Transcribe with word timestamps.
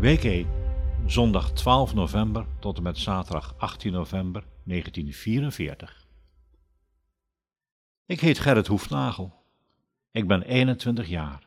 Week 0.00 0.24
1, 0.24 0.46
zondag 1.06 1.52
12 1.52 1.94
november 1.94 2.46
tot 2.58 2.76
en 2.76 2.82
met 2.82 2.98
zaterdag 2.98 3.54
18 3.58 3.92
november 3.92 4.44
1944. 4.64 6.06
Ik 8.06 8.20
heet 8.20 8.38
Gerrit 8.38 8.66
Hoefnagel. 8.66 9.32
Ik 10.10 10.26
ben 10.26 10.42
21 10.42 11.08
jaar. 11.08 11.46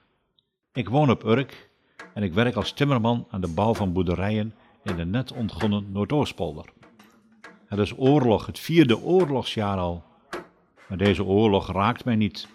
Ik 0.74 0.90
woon 0.90 1.10
op 1.10 1.24
Urk 1.24 1.70
en 2.14 2.24
ik 2.24 2.34
werk 2.34 2.56
als 2.56 2.72
timmerman 2.72 3.28
aan 3.30 3.42
de 3.42 3.54
bouw 3.54 3.74
van 3.74 3.94
boerderijen 3.94 4.54
in 4.84 4.96
de 4.96 5.06
net 5.06 5.32
ontgonnen 5.32 5.92
Noordoostpolder. 5.92 6.66
Het 7.66 7.80
is 7.80 7.98
oorlog, 7.98 8.46
het 8.46 8.60
vierde 8.60 9.00
oorlogsjaar 9.00 9.78
al. 9.78 10.04
Maar 10.88 10.98
deze 10.98 11.24
oorlog 11.24 11.72
raakt 11.72 12.06
mij 12.06 12.16
niet. 12.16 12.48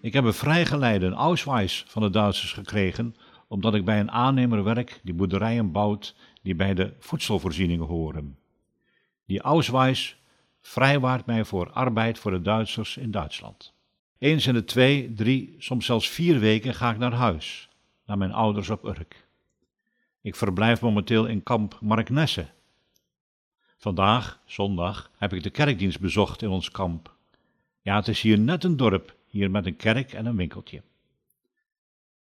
Ik 0.00 0.12
heb 0.12 0.24
een 0.24 0.34
vrijgeleide, 0.34 1.06
een 1.06 1.14
Ausweis, 1.14 1.84
van 1.88 2.02
de 2.02 2.10
Duitsers 2.10 2.52
gekregen, 2.52 3.14
omdat 3.48 3.74
ik 3.74 3.84
bij 3.84 4.00
een 4.00 4.10
aannemer 4.10 4.64
werk 4.64 5.00
die 5.02 5.14
boerderijen 5.14 5.72
bouwt 5.72 6.14
die 6.42 6.54
bij 6.54 6.74
de 6.74 6.92
voedselvoorziening 6.98 7.86
horen. 7.86 8.38
Die 9.26 9.40
Ausweis 9.40 10.16
vrijwaart 10.60 11.26
mij 11.26 11.44
voor 11.44 11.70
arbeid 11.70 12.18
voor 12.18 12.30
de 12.30 12.42
Duitsers 12.42 12.96
in 12.96 13.10
Duitsland. 13.10 13.74
Eens 14.18 14.46
in 14.46 14.54
de 14.54 14.64
twee, 14.64 15.12
drie, 15.12 15.54
soms 15.58 15.86
zelfs 15.86 16.08
vier 16.08 16.38
weken 16.38 16.74
ga 16.74 16.90
ik 16.90 16.98
naar 16.98 17.12
huis, 17.12 17.68
naar 18.06 18.18
mijn 18.18 18.32
ouders 18.32 18.70
op 18.70 18.84
Urk. 18.84 19.26
Ik 20.20 20.36
verblijf 20.36 20.80
momenteel 20.80 21.26
in 21.26 21.42
kamp 21.42 21.78
Marknesse. 21.80 22.46
Vandaag, 23.76 24.40
zondag, 24.44 25.10
heb 25.16 25.32
ik 25.32 25.42
de 25.42 25.50
kerkdienst 25.50 26.00
bezocht 26.00 26.42
in 26.42 26.48
ons 26.48 26.70
kamp. 26.70 27.14
Ja, 27.80 27.96
het 27.96 28.08
is 28.08 28.20
hier 28.20 28.38
net 28.38 28.64
een 28.64 28.76
dorp, 28.76 29.16
hier 29.26 29.50
met 29.50 29.66
een 29.66 29.76
kerk 29.76 30.12
en 30.12 30.26
een 30.26 30.36
winkeltje. 30.36 30.82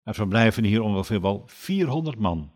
Er 0.07 0.13
verblijven 0.13 0.63
hier 0.63 0.81
ongeveer 0.81 1.21
wel 1.21 1.43
400 1.45 2.19
man. 2.19 2.51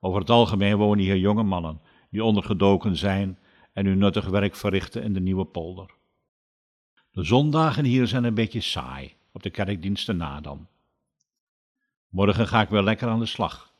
Over 0.00 0.20
het 0.20 0.30
algemeen 0.30 0.76
wonen 0.76 1.04
hier 1.04 1.16
jonge 1.16 1.42
mannen 1.42 1.80
die 2.10 2.24
ondergedoken 2.24 2.96
zijn 2.96 3.38
en 3.72 3.86
hun 3.86 3.98
nuttig 3.98 4.26
werk 4.26 4.56
verrichten 4.56 5.02
in 5.02 5.12
de 5.12 5.20
nieuwe 5.20 5.44
polder. 5.44 5.90
De 7.10 7.24
zondagen 7.24 7.84
hier 7.84 8.06
zijn 8.06 8.24
een 8.24 8.34
beetje 8.34 8.60
saai, 8.60 9.14
op 9.32 9.42
de 9.42 9.50
kerkdiensten 9.50 10.16
na 10.16 10.40
dan. 10.40 10.66
Morgen 12.08 12.48
ga 12.48 12.60
ik 12.60 12.68
weer 12.68 12.82
lekker 12.82 13.08
aan 13.08 13.18
de 13.18 13.26
slag. 13.26 13.72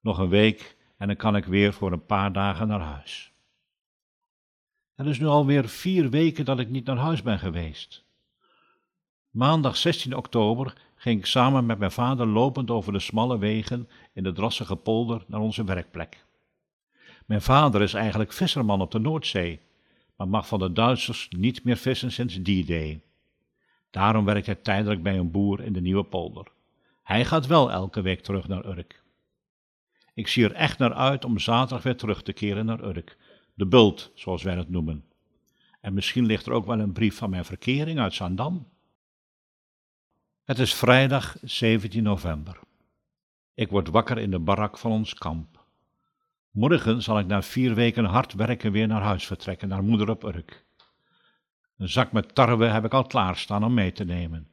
Nog 0.00 0.18
een 0.18 0.28
week 0.28 0.76
en 0.96 1.06
dan 1.06 1.16
kan 1.16 1.36
ik 1.36 1.44
weer 1.44 1.72
voor 1.72 1.92
een 1.92 2.06
paar 2.06 2.32
dagen 2.32 2.68
naar 2.68 2.80
huis. 2.80 3.32
Het 4.94 5.06
is 5.06 5.18
nu 5.18 5.26
alweer 5.26 5.68
vier 5.68 6.10
weken 6.10 6.44
dat 6.44 6.58
ik 6.58 6.68
niet 6.68 6.86
naar 6.86 6.96
huis 6.96 7.22
ben 7.22 7.38
geweest. 7.38 8.04
Maandag 9.30 9.76
16 9.76 10.16
oktober 10.16 10.74
ging 11.04 11.18
ik 11.18 11.26
samen 11.26 11.66
met 11.66 11.78
mijn 11.78 11.90
vader 11.90 12.26
lopend 12.26 12.70
over 12.70 12.92
de 12.92 12.98
smalle 12.98 13.38
wegen 13.38 13.88
in 14.12 14.22
de 14.22 14.32
drassige 14.32 14.76
polder 14.76 15.24
naar 15.26 15.40
onze 15.40 15.64
werkplek. 15.64 16.24
Mijn 17.26 17.42
vader 17.42 17.82
is 17.82 17.94
eigenlijk 17.94 18.32
visserman 18.32 18.80
op 18.80 18.90
de 18.90 18.98
Noordzee, 18.98 19.60
maar 20.16 20.28
mag 20.28 20.48
van 20.48 20.58
de 20.58 20.72
Duitsers 20.72 21.28
niet 21.30 21.64
meer 21.64 21.76
vissen 21.76 22.12
sinds 22.12 22.42
die 22.42 22.64
day. 22.64 23.02
Daarom 23.90 24.24
werkt 24.24 24.46
hij 24.46 24.54
tijdelijk 24.54 25.02
bij 25.02 25.18
een 25.18 25.30
boer 25.30 25.60
in 25.60 25.72
de 25.72 25.80
nieuwe 25.80 26.04
polder. 26.04 26.46
Hij 27.02 27.24
gaat 27.24 27.46
wel 27.46 27.70
elke 27.70 28.00
week 28.00 28.20
terug 28.20 28.48
naar 28.48 28.66
Urk. 28.66 29.02
Ik 30.14 30.28
zie 30.28 30.44
er 30.44 30.52
echt 30.52 30.78
naar 30.78 30.94
uit 30.94 31.24
om 31.24 31.38
zaterdag 31.38 31.82
weer 31.82 31.96
terug 31.96 32.22
te 32.22 32.32
keren 32.32 32.66
naar 32.66 32.84
Urk, 32.84 33.16
de 33.54 33.66
bult, 33.66 34.10
zoals 34.14 34.42
wij 34.42 34.56
het 34.56 34.70
noemen. 34.70 35.04
En 35.80 35.94
misschien 35.94 36.26
ligt 36.26 36.46
er 36.46 36.52
ook 36.52 36.66
wel 36.66 36.80
een 36.80 36.92
brief 36.92 37.16
van 37.16 37.30
mijn 37.30 37.44
verkering 37.44 37.98
uit 37.98 38.14
Zaandam. 38.14 38.72
Het 40.44 40.58
is 40.58 40.74
vrijdag 40.74 41.36
17 41.42 42.02
november. 42.02 42.58
Ik 43.54 43.70
word 43.70 43.88
wakker 43.88 44.18
in 44.18 44.30
de 44.30 44.38
barak 44.38 44.78
van 44.78 44.90
ons 44.90 45.14
kamp. 45.14 45.64
Morgen 46.50 47.02
zal 47.02 47.18
ik 47.18 47.26
na 47.26 47.42
vier 47.42 47.74
weken 47.74 48.04
hard 48.04 48.32
werken 48.32 48.72
weer 48.72 48.86
naar 48.86 49.02
huis 49.02 49.26
vertrekken, 49.26 49.68
naar 49.68 49.82
moeder 49.82 50.10
op 50.10 50.24
Urk. 50.24 50.64
Een 51.78 51.88
zak 51.88 52.12
met 52.12 52.34
tarwe 52.34 52.66
heb 52.66 52.84
ik 52.84 52.94
al 52.94 53.06
klaarstaan 53.06 53.64
om 53.64 53.74
mee 53.74 53.92
te 53.92 54.04
nemen. 54.04 54.48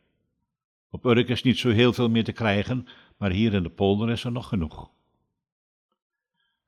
Op 0.90 1.06
Urk 1.06 1.30
is 1.30 1.44
niet 1.44 1.58
zo 1.58 1.70
heel 1.70 1.94
veel 1.94 2.10
meer 2.10 2.24
te 2.24 2.32
krijgen, 2.32 2.88
maar 3.18 3.32
hier 3.32 3.54
in 3.54 3.64
de 3.64 3.70
polder 3.70 4.10
is 4.10 4.24
er 4.24 4.32
nog 4.32 4.48
genoeg. 4.48 4.90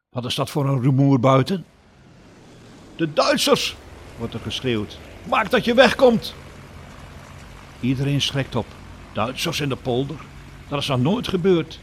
Wat 0.10 0.26
is 0.26 0.36
dat 0.36 0.50
voor 0.50 0.70
een 0.70 0.82
rumoer 0.82 1.20
buiten? 1.20 1.66
De 2.96 3.14
Duitsers, 3.14 3.76
wordt 4.18 4.34
er 4.34 4.40
geschreeuwd. 4.40 5.00
Maak 5.30 5.50
dat 5.50 5.66
je 5.66 5.74
wegkomt. 5.74 6.36
Iedereen 7.80 8.22
schrikt 8.22 8.56
op. 8.56 8.66
Duitsers 9.14 9.60
in 9.60 9.70
de 9.70 9.76
polder? 9.76 10.16
Dat 10.68 10.80
is 10.80 10.88
nog 10.88 11.00
nooit 11.00 11.28
gebeurd. 11.28 11.80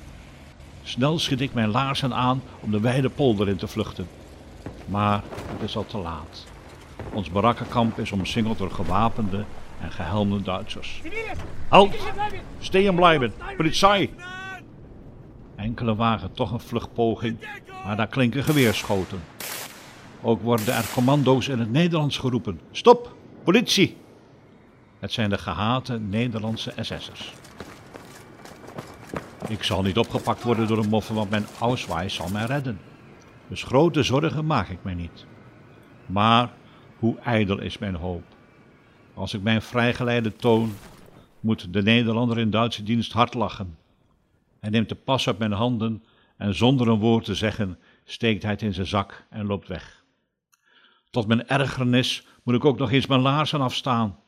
Snel 0.82 1.18
schiet 1.18 1.40
ik 1.40 1.54
mijn 1.54 1.68
laarzen 1.68 2.14
aan 2.14 2.42
om 2.60 2.70
de 2.70 2.80
wijde 2.80 3.10
polder 3.10 3.48
in 3.48 3.56
te 3.56 3.66
vluchten. 3.66 4.08
Maar 4.86 5.22
het 5.52 5.68
is 5.68 5.76
al 5.76 5.86
te 5.86 5.98
laat. 5.98 6.46
Ons 7.12 7.30
barakkenkamp 7.30 7.98
is 7.98 8.12
omsingeld 8.12 8.58
door 8.58 8.70
gewapende 8.70 9.44
en 9.80 9.92
gehelmde 9.92 10.42
Duitsers. 10.42 11.02
Halt! 11.68 11.94
Stehen 12.58 12.94
blijven! 12.94 13.32
Politie! 13.56 14.10
Enkele 15.56 15.94
wagen 15.94 16.32
toch 16.32 16.52
een 16.52 16.60
vluchtpoging, 16.60 17.38
maar 17.84 17.96
daar 17.96 18.06
klinken 18.06 18.44
geweerschoten. 18.44 19.22
Ook 20.22 20.42
worden 20.42 20.74
er 20.74 20.90
commando's 20.94 21.48
in 21.48 21.58
het 21.58 21.70
Nederlands 21.70 22.18
geroepen. 22.18 22.60
Stop! 22.70 23.14
Politie! 23.44 23.96
Het 25.00 25.12
zijn 25.12 25.30
de 25.30 25.38
gehate 25.38 25.98
Nederlandse 25.98 26.72
SS'ers. 26.80 27.34
Ik 29.48 29.62
zal 29.62 29.82
niet 29.82 29.98
opgepakt 29.98 30.42
worden 30.42 30.66
door 30.66 30.82
de 30.82 30.88
moffen, 30.88 31.14
want 31.14 31.30
mijn 31.30 31.46
Ausweis 31.60 32.14
zal 32.14 32.28
mij 32.28 32.44
redden. 32.44 32.80
Dus 33.48 33.62
grote 33.62 34.02
zorgen 34.02 34.46
maak 34.46 34.68
ik 34.68 34.78
mij 34.82 34.94
niet. 34.94 35.26
Maar 36.06 36.52
hoe 36.98 37.18
ijdel 37.18 37.60
is 37.60 37.78
mijn 37.78 37.94
hoop. 37.94 38.22
Als 39.14 39.34
ik 39.34 39.42
mijn 39.42 39.62
vrijgeleide 39.62 40.36
toon, 40.36 40.72
moet 41.40 41.72
de 41.72 41.82
Nederlander 41.82 42.38
in 42.38 42.50
Duitse 42.50 42.82
dienst 42.82 43.12
hard 43.12 43.34
lachen. 43.34 43.78
Hij 44.60 44.70
neemt 44.70 44.88
de 44.88 44.94
pas 44.94 45.26
uit 45.26 45.38
mijn 45.38 45.52
handen 45.52 46.04
en 46.36 46.54
zonder 46.54 46.88
een 46.88 46.98
woord 46.98 47.24
te 47.24 47.34
zeggen 47.34 47.78
steekt 48.04 48.42
hij 48.42 48.52
het 48.52 48.62
in 48.62 48.74
zijn 48.74 48.86
zak 48.86 49.26
en 49.30 49.46
loopt 49.46 49.68
weg. 49.68 50.04
Tot 51.10 51.26
mijn 51.26 51.48
ergernis 51.48 52.26
moet 52.42 52.54
ik 52.54 52.64
ook 52.64 52.78
nog 52.78 52.92
eens 52.92 53.06
mijn 53.06 53.20
laarzen 53.20 53.60
afstaan. 53.60 54.18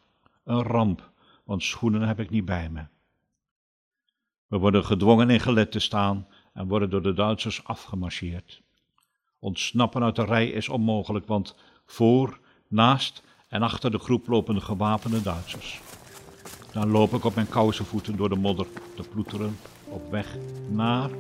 Een 0.44 0.62
ramp, 0.62 1.10
want 1.44 1.62
schoenen 1.62 2.02
heb 2.02 2.20
ik 2.20 2.30
niet 2.30 2.44
bij 2.44 2.68
me. 2.70 2.86
We 4.46 4.58
worden 4.58 4.84
gedwongen 4.84 5.30
in 5.30 5.40
gelet 5.40 5.72
te 5.72 5.78
staan 5.78 6.26
en 6.52 6.68
worden 6.68 6.90
door 6.90 7.02
de 7.02 7.12
Duitsers 7.12 7.64
afgemarcheerd. 7.64 8.62
Ontsnappen 9.38 10.02
uit 10.02 10.16
de 10.16 10.24
rij 10.24 10.48
is 10.48 10.68
onmogelijk, 10.68 11.26
want 11.26 11.56
voor, 11.86 12.40
naast 12.68 13.22
en 13.48 13.62
achter 13.62 13.90
de 13.90 13.98
groep 13.98 14.26
lopen 14.26 14.54
de 14.54 14.60
gewapende 14.60 15.22
Duitsers. 15.22 15.80
Dan 16.72 16.90
loop 16.90 17.12
ik 17.12 17.24
op 17.24 17.34
mijn 17.34 17.48
kousenvoeten 17.48 18.16
door 18.16 18.28
de 18.28 18.36
modder 18.36 18.66
te 18.96 19.02
ploeteren 19.02 19.56
op 19.84 20.10
weg 20.10 20.36
naar 20.70 21.10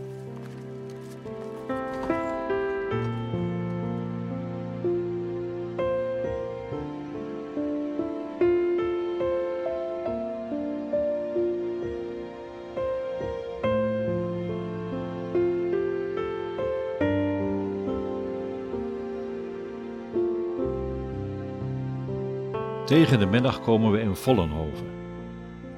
Tegen 22.92 23.18
de 23.18 23.26
middag 23.26 23.60
komen 23.60 23.92
we 23.92 24.00
in 24.00 24.16
Vollenhoven. 24.16 24.86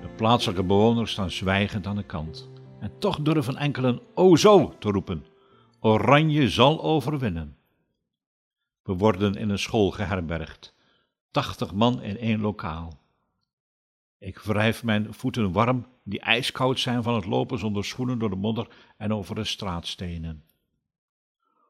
De 0.00 0.08
plaatselijke 0.16 0.62
bewoners 0.64 1.10
staan 1.10 1.30
zwijgend 1.30 1.86
aan 1.86 1.96
de 1.96 2.02
kant. 2.02 2.50
En 2.80 2.98
toch 2.98 3.20
durven 3.20 3.56
enkelen 3.56 4.00
o 4.14 4.36
zo 4.36 4.74
te 4.78 4.90
roepen. 4.90 5.24
Oranje 5.80 6.48
zal 6.48 6.82
overwinnen. 6.82 7.56
We 8.82 8.92
worden 8.92 9.34
in 9.34 9.48
een 9.48 9.58
school 9.58 9.90
geherbergd. 9.90 10.74
Tachtig 11.30 11.74
man 11.74 12.02
in 12.02 12.18
één 12.18 12.40
lokaal. 12.40 12.98
Ik 14.18 14.38
wrijf 14.38 14.84
mijn 14.84 15.14
voeten 15.14 15.52
warm, 15.52 15.86
die 16.02 16.20
ijskoud 16.20 16.80
zijn 16.80 17.02
van 17.02 17.14
het 17.14 17.26
lopen 17.26 17.58
zonder 17.58 17.84
schoenen 17.84 18.18
door 18.18 18.30
de 18.30 18.36
modder 18.36 18.68
en 18.96 19.12
over 19.12 19.34
de 19.34 19.44
straatstenen. 19.44 20.44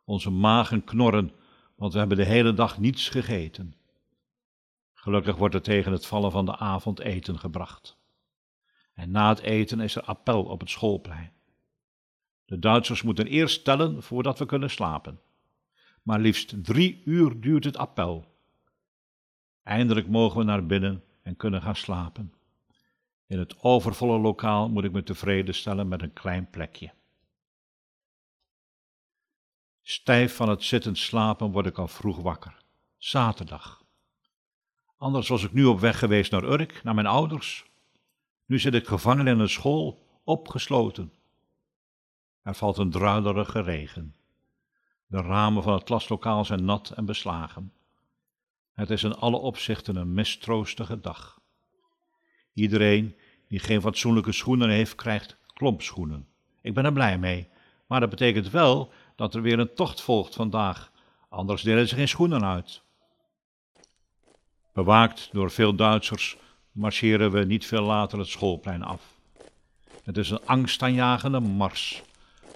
Onze 0.05 0.31
magen 0.31 0.85
knorren, 0.85 1.33
want 1.75 1.93
we 1.93 1.99
hebben 1.99 2.17
de 2.17 2.25
hele 2.25 2.55
dag 2.55 2.79
niets 2.79 3.09
gegeten. 3.09 3.75
Gelukkig 5.05 5.37
wordt 5.37 5.55
er 5.55 5.63
tegen 5.63 5.93
het 5.93 6.07
vallen 6.07 6.31
van 6.31 6.45
de 6.45 6.57
avond 6.57 7.01
eten 7.01 7.39
gebracht. 7.39 7.99
En 8.95 9.11
na 9.11 9.29
het 9.29 9.41
eten 9.41 9.81
is 9.81 9.97
er 9.97 10.03
appel 10.03 10.45
op 10.45 10.61
het 10.61 10.71
schoolplein. 10.71 11.33
De 12.45 12.59
Duitsers 12.59 13.03
moeten 13.03 13.27
eerst 13.27 13.65
tellen 13.65 14.03
voordat 14.03 14.39
we 14.39 14.47
kunnen 14.47 14.71
slapen. 14.71 15.21
Maar 16.03 16.21
liefst 16.21 16.65
drie 16.65 17.03
uur 17.05 17.41
duurt 17.41 17.65
het 17.65 17.77
appel. 17.77 18.35
Eindelijk 19.63 20.09
mogen 20.09 20.39
we 20.39 20.45
naar 20.45 20.67
binnen 20.67 21.05
en 21.23 21.37
kunnen 21.37 21.63
gaan 21.63 21.77
slapen. 21.77 22.35
In 23.27 23.39
het 23.39 23.63
overvolle 23.63 24.19
lokaal 24.19 24.69
moet 24.69 24.85
ik 24.85 24.93
me 24.93 25.03
tevreden 25.03 25.55
stellen 25.55 25.89
met 25.89 26.03
een 26.03 26.13
klein 26.13 26.51
plekje. 26.51 26.93
Stijf 29.83 30.37
van 30.37 30.49
het 30.49 30.63
zittend 30.63 30.99
slapen 30.99 31.51
word 31.51 31.67
ik 31.67 31.79
al 31.79 31.89
vroeg 31.89 32.21
wakker. 32.21 32.63
Zaterdag. 32.97 33.84
Anders 34.97 35.29
was 35.29 35.45
ik 35.45 35.53
nu 35.53 35.65
op 35.65 35.81
weg 35.81 35.99
geweest 35.99 36.31
naar 36.31 36.45
Urk, 36.45 36.81
naar 36.83 36.95
mijn 36.95 37.07
ouders. 37.07 37.65
Nu 38.47 38.59
zit 38.59 38.75
ik 38.75 38.87
gevangen 38.87 39.27
in 39.27 39.39
een 39.39 39.49
school, 39.49 40.07
opgesloten. 40.25 41.13
Er 42.43 42.55
valt 42.55 42.79
een 42.79 42.91
druilerige 42.91 43.61
regen. 43.61 44.15
De 45.07 45.21
ramen 45.21 45.63
van 45.63 45.73
het 45.73 45.85
klaslokaal 45.85 46.45
zijn 46.45 46.65
nat 46.65 46.91
en 46.91 47.05
beslagen. 47.05 47.73
Het 48.73 48.91
is 48.91 49.03
in 49.03 49.15
alle 49.15 49.37
opzichten 49.37 49.97
een 49.97 50.13
mistroostige 50.13 51.01
dag. 51.01 51.41
Iedereen 52.53 53.17
die 53.49 53.59
geen 53.59 53.81
fatsoenlijke 53.81 54.33
schoenen 54.33 54.69
heeft, 54.69 54.95
krijgt 54.95 55.37
klompschoenen. 55.47 56.29
Ik 56.61 56.75
ben 56.75 56.85
er 56.85 56.93
blij 56.93 57.19
mee, 57.19 57.49
maar 57.87 58.01
dat 58.01 58.11
betekent 58.11 58.51
wel 58.51 58.93
dat 59.17 59.35
er 59.35 59.43
weer 59.43 59.59
een 59.59 59.75
tocht 59.75 60.01
volgt 60.01 60.35
vandaag, 60.35 60.93
anders 61.29 61.63
delen 61.63 61.89
ze 61.89 61.95
geen 61.95 62.09
schoenen 62.09 62.45
uit. 62.45 62.84
Bewaakt 64.75 65.29
door 65.33 65.51
veel 65.51 65.75
Duitsers 65.75 66.37
marcheren 66.73 67.31
we 67.31 67.45
niet 67.45 67.67
veel 67.67 67.83
later 67.83 68.19
het 68.19 68.29
schoolplein 68.29 68.83
af. 68.83 69.03
Het 70.05 70.17
is 70.17 70.31
een 70.31 70.47
angstaanjagende 70.47 71.41
mars, 71.41 72.03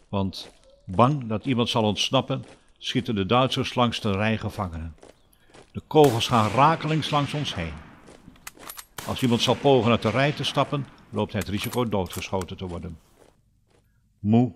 want 0.09 0.51
bang 0.85 1.27
dat 1.27 1.45
iemand 1.45 1.69
zal 1.69 1.83
ontsnappen, 1.83 2.45
schieten 2.79 3.15
de 3.15 3.27
Duitsers 3.27 3.75
langs 3.75 4.01
de 4.01 4.13
rij 4.13 4.39
gevangenen. 4.39 4.97
De 5.73 5.83
kogels 5.87 6.27
gaan 6.29 6.51
rakelings 6.51 7.11
langs 7.11 7.35
ons 7.35 7.55
heen. 7.55 7.73
Als 9.07 9.23
iemand 9.23 9.41
zal 9.41 9.55
pogen 9.55 9.91
uit 9.91 10.03
de 10.03 10.11
rij 10.11 10.33
te 10.33 10.45
stappen, 10.45 10.87
loopt 11.11 11.33
hij 11.33 11.41
het 11.41 11.51
risico 11.51 11.89
doodgeschoten 11.89 12.57
te 12.57 12.67
worden. 12.67 12.99
Moe, 14.19 14.53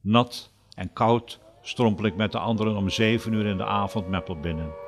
nat 0.00 0.50
en 0.74 0.92
koud 0.92 1.38
strompel 1.62 2.04
ik 2.04 2.16
met 2.16 2.32
de 2.32 2.38
anderen 2.38 2.76
om 2.76 2.90
zeven 2.90 3.32
uur 3.32 3.46
in 3.46 3.56
de 3.56 3.66
avond 3.66 4.08
Meppel 4.08 4.40
binnen. 4.40 4.85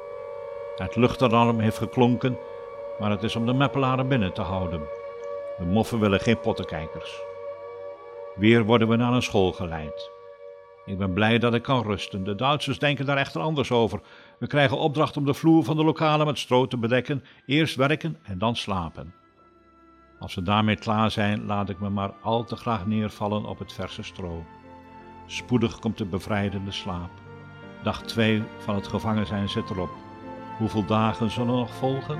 Het 0.78 0.96
luchtalarm 0.96 1.60
heeft 1.60 1.78
geklonken, 1.78 2.38
maar 2.98 3.10
het 3.10 3.22
is 3.22 3.36
om 3.36 3.46
de 3.46 3.54
Meppelaren 3.54 4.08
binnen 4.08 4.32
te 4.32 4.42
houden. 4.42 4.80
De 5.58 5.64
moffen 5.64 6.00
willen 6.00 6.20
geen 6.20 6.40
pottenkijkers. 6.40 7.20
Weer 8.34 8.64
worden 8.64 8.88
we 8.88 8.96
naar 8.96 9.12
een 9.12 9.22
school 9.22 9.52
geleid. 9.52 10.10
Ik 10.84 10.98
ben 10.98 11.12
blij 11.12 11.38
dat 11.38 11.54
ik 11.54 11.62
kan 11.62 11.82
rusten. 11.82 12.24
De 12.24 12.34
Duitsers 12.34 12.78
denken 12.78 13.06
daar 13.06 13.16
echter 13.16 13.40
anders 13.40 13.70
over. 13.70 14.00
We 14.38 14.46
krijgen 14.46 14.78
opdracht 14.78 15.16
om 15.16 15.24
de 15.24 15.34
vloer 15.34 15.64
van 15.64 15.76
de 15.76 15.84
lokalen 15.84 16.26
met 16.26 16.38
stro 16.38 16.66
te 16.66 16.76
bedekken, 16.76 17.24
eerst 17.46 17.76
werken 17.76 18.18
en 18.22 18.38
dan 18.38 18.56
slapen. 18.56 19.14
Als 20.18 20.34
we 20.34 20.42
daarmee 20.42 20.76
klaar 20.76 21.10
zijn, 21.10 21.46
laat 21.46 21.68
ik 21.68 21.80
me 21.80 21.88
maar 21.88 22.12
al 22.22 22.44
te 22.44 22.56
graag 22.56 22.86
neervallen 22.86 23.44
op 23.44 23.58
het 23.58 23.72
verse 23.72 24.02
stro. 24.02 24.44
Spoedig 25.26 25.78
komt 25.78 25.98
de 25.98 26.06
bevrijdende 26.06 26.72
slaap. 26.72 27.10
Dag 27.82 28.02
2 28.02 28.42
van 28.58 28.74
het 28.74 28.88
gevangen 28.88 29.26
zijn 29.26 29.48
zit 29.48 29.70
erop. 29.70 30.07
Hoeveel 30.58 30.84
dagen 30.84 31.30
zullen 31.30 31.54
nog 31.54 31.74
volgen? 31.74 32.18